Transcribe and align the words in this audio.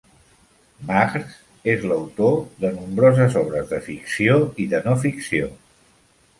Magrs 0.87 1.35
és 1.73 1.85
l'autor 1.91 2.33
de 2.65 2.73
nombroses 2.79 3.39
obres 3.45 3.71
de 3.75 3.83
ficció 3.91 4.41
i 4.67 4.69
de 4.75 4.85
no-ficció. 4.91 5.55